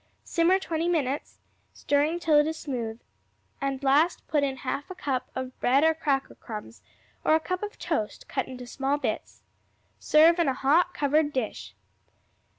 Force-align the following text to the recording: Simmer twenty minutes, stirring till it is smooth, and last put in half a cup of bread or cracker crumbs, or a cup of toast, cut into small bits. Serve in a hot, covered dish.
Simmer 0.23 0.57
twenty 0.57 0.89
minutes, 0.89 1.37
stirring 1.75 2.19
till 2.19 2.39
it 2.39 2.47
is 2.47 2.57
smooth, 2.57 2.99
and 3.61 3.83
last 3.83 4.27
put 4.27 4.41
in 4.43 4.57
half 4.65 4.89
a 4.89 4.95
cup 4.95 5.29
of 5.35 5.59
bread 5.59 5.83
or 5.83 5.93
cracker 5.93 6.33
crumbs, 6.33 6.81
or 7.23 7.35
a 7.35 7.39
cup 7.39 7.61
of 7.61 7.77
toast, 7.77 8.27
cut 8.27 8.47
into 8.47 8.65
small 8.65 8.97
bits. 8.97 9.43
Serve 9.99 10.39
in 10.39 10.47
a 10.47 10.55
hot, 10.55 10.95
covered 10.95 11.31
dish. 11.31 11.75